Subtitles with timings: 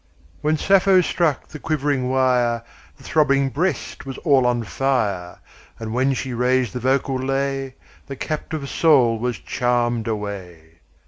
[0.41, 2.63] 1 When Sappho struck the quivering wire,
[2.97, 5.37] The throbbing breast was all on fire;
[5.77, 7.75] And when she raised the vocal lay,
[8.07, 10.79] The captive soul was charm'd away!